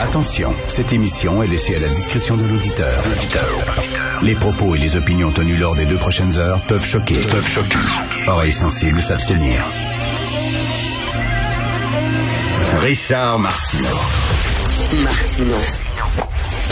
[0.00, 3.02] Attention, cette émission est laissée à la discrétion de l'auditeur.
[4.22, 7.14] Les propos et les opinions tenues lors des deux prochaines heures peuvent choquer.
[7.14, 7.76] Peuvent choquer.
[8.26, 9.62] Oreilles sensibles s'abstenir.
[12.78, 13.88] Richard Martineau.
[15.02, 15.60] Martineau.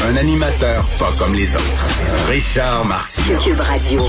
[0.08, 1.86] Un animateur pas comme les autres.
[2.30, 3.38] Richard Martineau.
[3.40, 4.06] Cube Radio.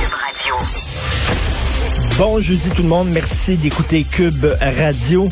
[2.18, 5.28] Bon jeudi tout le monde, merci d'écouter Cube Radio.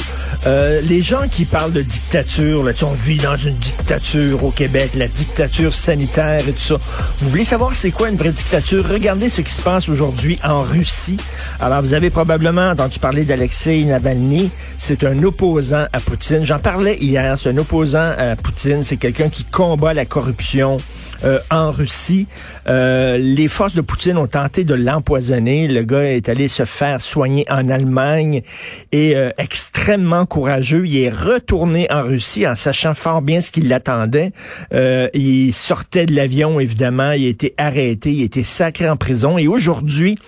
[0.46, 4.92] Euh, les gens qui parlent de dictature, là, on vit dans une dictature au Québec,
[4.96, 6.76] la dictature sanitaire et tout ça.
[7.20, 8.88] Vous voulez savoir c'est quoi une vraie dictature?
[8.88, 11.18] Regardez ce qui se passe aujourd'hui en Russie.
[11.60, 14.52] Alors, vous avez probablement entendu parler d'Alexei Navalny.
[14.78, 16.46] C'est un opposant à Poutine.
[16.46, 17.38] J'en parlais hier.
[17.38, 18.84] C'est un opposant à Poutine.
[18.84, 20.78] C'est quelqu'un qui combat la corruption.
[21.24, 22.28] Euh, en Russie.
[22.68, 25.68] Euh, les forces de Poutine ont tenté de l'empoisonner.
[25.68, 28.44] Le gars est allé se faire soigner en Allemagne
[28.92, 30.86] et euh, extrêmement courageux.
[30.86, 34.32] Il est retourné en Russie en sachant fort bien ce qui l'attendait.
[34.72, 37.12] il sortait de l'avion, évidemment.
[37.14, 38.12] Il a été arrêté.
[38.12, 39.40] Il a été sacré en prison.
[39.40, 40.20] Et aujourd'hui,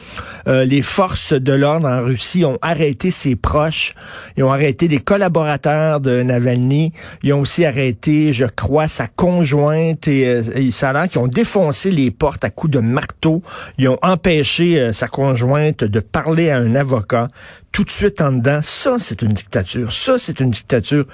[0.47, 3.93] les forces de l'ordre en Russie ont arrêté ses proches.
[4.37, 6.93] Ils ont arrêté des collaborateurs de Navalny.
[7.21, 10.21] Ils ont aussi arrêté, je crois, sa conjointe et,
[10.55, 10.71] et
[11.09, 13.41] qui ont défoncé les portes à coups de marteau.
[13.77, 17.27] Ils ont empêché euh, sa conjointe de parler à un avocat
[17.71, 18.59] tout de suite en dedans.
[18.63, 19.91] Ça, c'est une dictature.
[19.93, 21.05] Ça, c'est une dictature.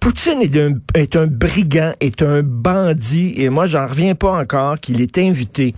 [0.00, 4.78] Poutine est un, est un brigand, est un bandit, et moi, j'en reviens pas encore
[4.80, 5.74] qu'il est invité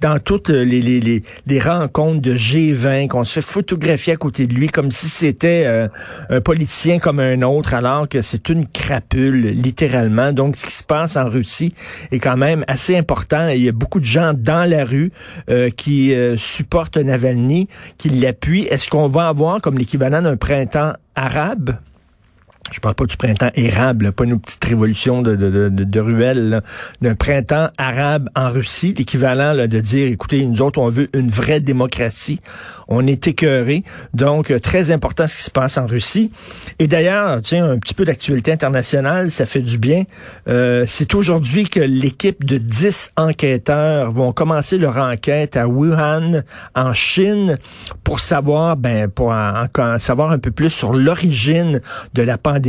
[0.00, 4.46] dans toutes les, les, les, les rencontres de G20, qu'on se fait photographier à côté
[4.46, 5.88] de lui comme si c'était euh,
[6.30, 10.32] un politicien comme un autre, alors que c'est une crapule, littéralement.
[10.32, 11.74] Donc, ce qui se passe en Russie
[12.12, 13.48] est quand même assez important.
[13.48, 15.12] Il y a beaucoup de gens dans la rue
[15.50, 18.66] euh, qui euh, supportent Navalny, qui l'appuient.
[18.70, 21.76] Est-ce qu'on va avoir comme l'équivalent d'un printemps arabe?
[22.70, 26.62] Je parle pas du printemps érable, pas une petite révolution de, de, de, de ruelle,
[27.00, 31.60] d'un printemps arabe en Russie, l'équivalent de dire, écoutez, nous autres, on veut une vraie
[31.60, 32.40] démocratie.
[32.88, 33.84] On est écœurés.
[34.14, 36.30] Donc, euh, très important ce qui se passe en Russie.
[36.78, 40.04] Et d'ailleurs, tiens, un petit peu d'actualité internationale, ça fait du bien.
[40.48, 46.42] Euh, c'est aujourd'hui que l'équipe de 10 enquêteurs vont commencer leur enquête à Wuhan,
[46.74, 47.56] en Chine,
[48.04, 49.34] pour savoir, ben, pour
[49.98, 51.80] savoir un peu plus sur l'origine
[52.14, 52.59] de la pandémie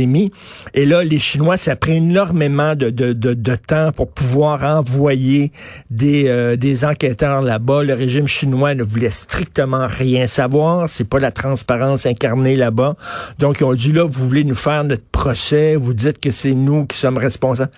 [0.74, 5.52] et là, les Chinois, ça a pris énormément de, de, de, temps pour pouvoir envoyer
[5.90, 7.82] des, euh, des enquêteurs là-bas.
[7.82, 10.88] Le régime chinois ne voulait strictement rien savoir.
[10.88, 12.96] C'est pas la transparence incarnée là-bas.
[13.38, 15.76] Donc, ils ont dit, là, vous voulez nous faire notre procès.
[15.76, 17.70] Vous dites que c'est nous qui sommes responsables.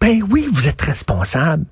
[0.00, 1.64] Ben oui, vous êtes responsables.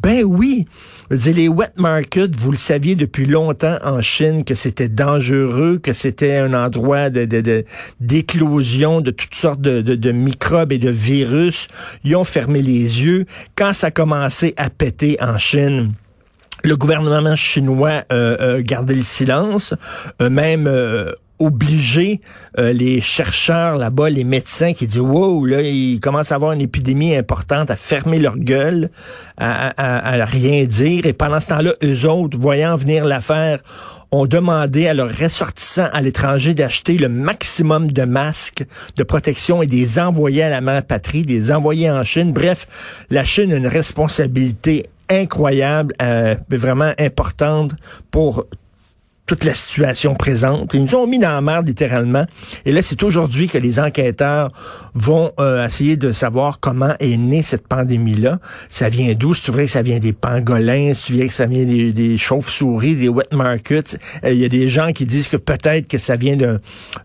[0.00, 0.66] Ben oui.
[1.10, 6.36] les wet markets, vous le saviez depuis longtemps en Chine que c'était dangereux, que c'était
[6.36, 7.64] un endroit de,
[8.00, 11.68] d'éclosion de, toutes sortes de, microbes et de virus.
[12.04, 13.26] Ils ont fermé les yeux.
[13.56, 15.92] Quand ça a commencé à péter en Chine,
[16.62, 19.74] le gouvernement chinois euh, euh gardait le silence,
[20.20, 22.20] euh, même euh, obliger
[22.58, 26.60] euh, les chercheurs là-bas, les médecins qui disent wow, là, ils commencent à avoir une
[26.60, 28.90] épidémie importante, à fermer leur gueule,
[29.36, 31.06] à, à, rien dire.
[31.06, 33.60] Et pendant ce temps-là, eux autres, voyant venir l'affaire,
[34.10, 38.64] ont demandé à leurs ressortissants à l'étranger d'acheter le maximum de masques
[38.96, 42.32] de protection et des envoyer à la mère patrie, des envoyer en Chine.
[42.32, 42.66] Bref,
[43.10, 47.72] la Chine a une responsabilité incroyable, euh, vraiment importante
[48.10, 48.46] pour
[49.26, 50.72] toute la situation présente.
[50.72, 52.26] Ils nous ont mis dans la merde littéralement.
[52.64, 54.52] Et là, c'est aujourd'hui que les enquêteurs
[54.94, 58.38] vont euh, essayer de savoir comment est née cette pandémie-là.
[58.68, 59.34] Ça vient d'où?
[59.34, 63.08] C'est vrai que ça vient des pangolins, c'est vrai que ça vient des, chauves-souris, des
[63.08, 63.98] wet markets.
[64.24, 66.36] Euh, il y a des gens qui disent que peut-être que ça vient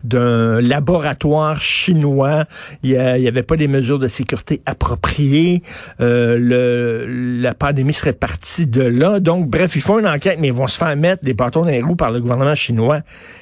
[0.04, 2.46] d'un laboratoire chinois.
[2.84, 5.64] Il y, avait pas des mesures de sécurité appropriées.
[6.02, 9.20] Euh, le, la pandémie serait partie de là.
[9.20, 11.70] Donc, bref, ils font une enquête, mais ils vont se faire mettre des bâtons dans
[11.70, 13.02] les roues par le gouvernement chinois,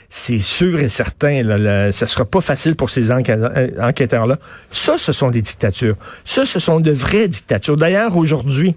[0.10, 4.38] c'est sûr et certain, là, ça sera pas facile pour ces euh, enquêteurs-là.
[4.72, 5.96] Ça, ce sont des dictatures.
[6.26, 7.76] Ça, ce sont de vraies dictatures.
[7.76, 8.76] D'ailleurs, aujourd'hui,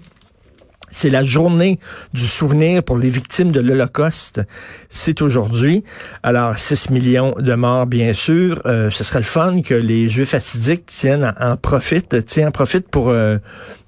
[0.93, 1.79] C'est la journée
[2.13, 4.41] du souvenir pour les victimes de l'Holocauste.
[4.89, 5.83] C'est aujourd'hui.
[6.21, 8.61] Alors, 6 millions de morts, bien sûr.
[8.65, 12.89] Euh, ce serait le fun que les Juifs assidiques tiennent en, profitent, tiennent en profitent
[12.89, 13.39] pour, euh,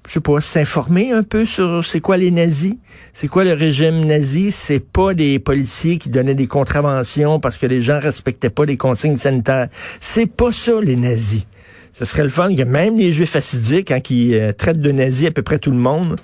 [0.08, 2.74] je sais pas, s'informer un peu sur c'est quoi les nazis,
[3.12, 4.50] c'est quoi le régime nazi.
[4.50, 8.76] C'est pas des policiers qui donnaient des contraventions parce que les gens respectaient pas les
[8.76, 9.68] consignes sanitaires.
[10.00, 11.46] C'est pas ça, les nazis.
[11.92, 15.28] Ce serait le fun que même les Juifs assidiques, hein, qui euh, traitent de nazis
[15.28, 16.16] à peu près tout le monde,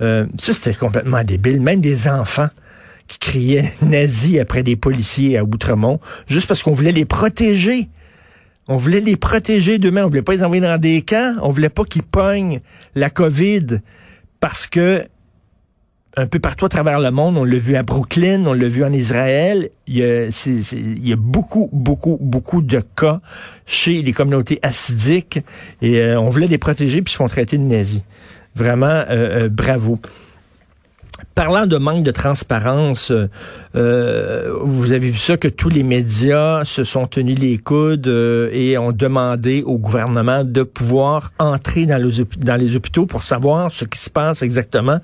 [0.00, 1.60] euh, ça, c'était complètement débile.
[1.60, 2.48] Même des enfants
[3.08, 7.88] qui criaient nazis après des policiers à Outremont, juste parce qu'on voulait les protéger.
[8.68, 10.06] On voulait les protéger d'eux-mêmes.
[10.06, 11.36] On voulait pas les envoyer dans des camps.
[11.42, 12.60] On voulait pas qu'ils pognent
[12.96, 13.80] la COVID
[14.40, 15.04] parce que
[16.18, 18.84] un peu partout à travers le monde, on l'a vu à Brooklyn, on l'a vu
[18.84, 23.20] en Israël, il y, a, il y a beaucoup, beaucoup, beaucoup de cas
[23.66, 25.40] chez les communautés assidiques
[25.82, 28.00] et euh, on voulait les protéger puis ils se font traiter de nazis.
[28.56, 29.04] Vraiment, euh,
[29.44, 29.98] euh, bravo.
[31.34, 33.12] Parlant de manque de transparence,
[33.74, 38.06] euh, vous avez vu ça que tous les médias se sont tenus les coudes
[38.52, 43.72] et ont demandé au gouvernement de pouvoir entrer dans les, dans les hôpitaux pour savoir
[43.72, 44.98] ce qui se passe exactement.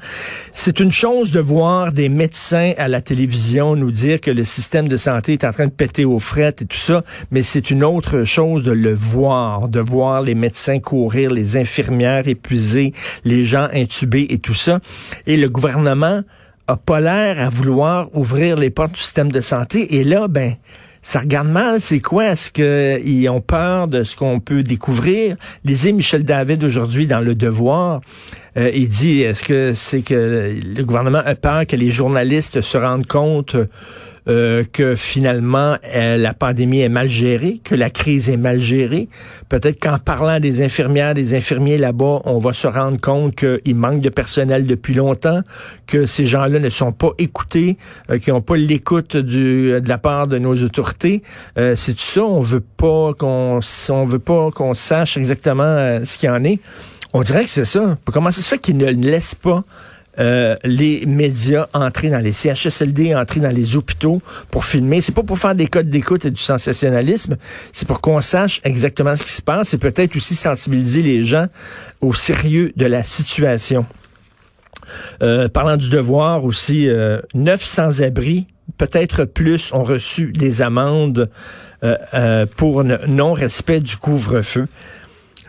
[0.54, 4.88] C'est une chose de voir des médecins à la télévision nous dire que le système
[4.88, 7.84] de santé est en train de péter aux frettes et tout ça, mais c'est une
[7.84, 12.92] autre chose de le voir, de voir les médecins courir, les infirmières épuisées,
[13.24, 14.80] les gens intubés et tout ça.
[15.26, 19.96] Et le gouvernement a pas l'air à vouloir ouvrir les portes du système de santé.
[19.96, 20.54] Et là, ben,
[21.02, 21.81] ça regarde mal.
[21.81, 22.26] C'est quoi?
[22.26, 25.37] Est-ce qu'ils ont peur de ce qu'on peut découvrir?
[25.64, 28.00] Lisez Michel David aujourd'hui dans Le Devoir.
[28.56, 32.76] Euh, il dit, est-ce que c'est que le gouvernement a peur que les journalistes se
[32.76, 33.56] rendent compte
[34.28, 39.08] euh, que finalement euh, la pandémie est mal gérée, que la crise est mal gérée?
[39.49, 44.00] Peut-être qu'en parlant des infirmières, des infirmiers là-bas, on va se rendre compte qu'il manque
[44.00, 45.40] de personnel depuis longtemps,
[45.88, 47.78] que ces gens-là ne sont pas écoutés,
[48.10, 51.22] euh, qu'ils n'ont pas l'écoute de la part de nos autorités.
[51.56, 56.28] C'est tout ça, on veut pas qu'on on veut pas qu'on sache exactement ce qu'il
[56.28, 56.60] y en est.
[57.12, 57.98] On dirait que c'est ça.
[58.06, 59.64] Comment ça se fait qu'ils ne laissent pas
[60.18, 65.00] euh, les médias entrer dans les CHSLD, entrer dans les hôpitaux pour filmer?
[65.00, 67.36] C'est pas pour faire des codes d'écoute et du sensationnalisme,
[67.72, 71.46] c'est pour qu'on sache exactement ce qui se passe et peut-être aussi sensibiliser les gens
[72.00, 73.84] au sérieux de la situation.
[75.22, 78.46] Euh, parlant du devoir aussi, euh, 900 abris
[78.78, 81.28] peut-être plus ont reçu des amendes
[81.84, 84.66] euh, pour non-respect du couvre-feu.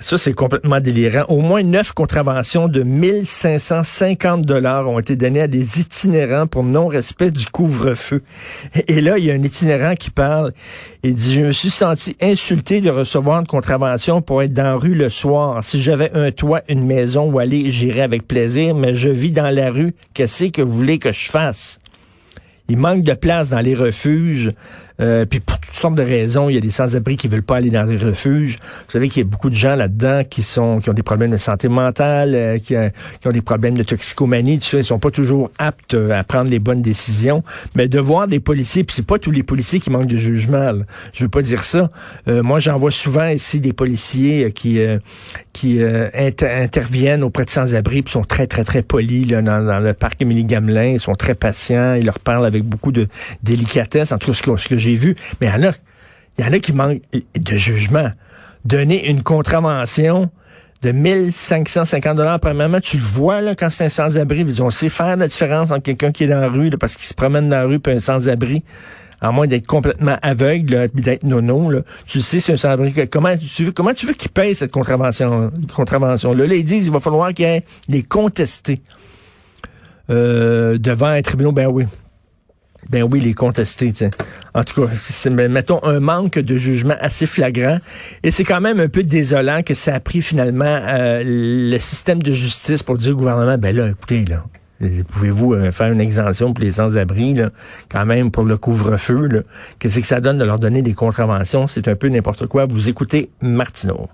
[0.03, 1.23] Ça, c'est complètement délirant.
[1.29, 7.31] Au moins neuf contraventions de 1550 dollars ont été données à des itinérants pour non-respect
[7.31, 8.21] du couvre-feu.
[8.89, 10.51] Et là, il y a un itinérant qui parle
[11.03, 14.75] et dit, je me suis senti insulté de recevoir une contravention pour être dans la
[14.75, 15.63] rue le soir.
[15.63, 19.55] Si j'avais un toit, une maison où aller, j'irais avec plaisir, mais je vis dans
[19.55, 19.95] la rue.
[20.13, 21.79] Qu'est-ce que vous voulez que je fasse?
[22.67, 24.51] Il manque de place dans les refuges.
[25.03, 27.57] Euh, puis pour toutes sortes de raisons, il y a des sans-abri qui veulent pas
[27.57, 28.57] aller dans les refuges.
[28.87, 31.31] Vous savez qu'il y a beaucoup de gens là-dedans qui sont qui ont des problèmes
[31.31, 32.75] de santé mentale, euh, qui,
[33.21, 34.77] qui, ont des problèmes de toxicomanie, tout ça.
[34.77, 37.43] Ils sont pas toujours aptes euh, à prendre les bonnes décisions.
[37.75, 40.71] Mais de voir des policiers, puis c'est pas tous les policiers qui manquent de jugement.
[40.71, 40.83] Là.
[41.13, 41.89] Je veux pas dire ça.
[42.27, 44.79] moi, j'en vois souvent ici des policiers qui
[45.51, 50.21] qui interviennent auprès de sans-abri, puis sont très très très polis là, dans, le parc
[50.21, 50.93] Émilie Gamelin.
[50.93, 51.95] Ils sont très patients.
[51.95, 53.07] Ils leur parlent avec beaucoup de
[53.43, 54.11] délicatesse.
[54.11, 55.15] En tout cas, ce que j'ai vu.
[55.41, 55.73] Mais il y en a,
[56.39, 58.11] y en a qui manquent de jugement.
[58.65, 60.29] Donner une contravention
[60.83, 65.15] de 1550 dollars premièrement, tu le vois là quand c'est un sans-abri, on sait faire
[65.15, 67.65] la différence entre quelqu'un qui est dans la rue parce qu'il se promène dans la
[67.65, 68.63] rue et un sans-abri.
[69.21, 71.79] À moins d'être complètement aveugle, d'être nono, là.
[72.05, 72.93] tu le sais, c'est un sans-abri.
[73.09, 76.45] Comment tu veux, comment tu veux qu'il paye cette contravention, contravention là?
[76.45, 78.81] Là, ils disent, il va falloir qu'il les contester
[80.09, 81.53] euh, devant un tribunal.
[81.53, 81.85] Ben oui,
[82.89, 83.93] ben oui, les contester.
[84.53, 87.79] En tout cas, c'est, mettons, un manque de jugement assez flagrant.
[88.23, 92.21] Et c'est quand même un peu désolant que ça a pris finalement euh, le système
[92.21, 94.43] de justice pour dire au gouvernement, ben là, écoutez, là,
[95.11, 97.35] Pouvez-vous euh, faire une exemption pour les sans-abri,
[97.89, 99.45] quand même pour le couvre-feu?
[99.79, 101.67] Qu'est-ce que ça donne de leur donner des contraventions?
[101.67, 102.65] C'est un peu n'importe quoi.
[102.65, 104.09] Vous écoutez Martineau.